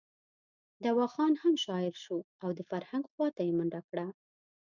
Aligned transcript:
دوا 0.85 1.05
خان 1.13 1.33
هم 1.43 1.55
شاعر 1.65 1.93
شو 2.03 2.17
او 2.43 2.49
د 2.57 2.59
فرهنګ 2.69 3.03
خواته 3.11 3.41
یې 3.47 3.53
منډه 3.57 3.81
کړه. 3.89 4.05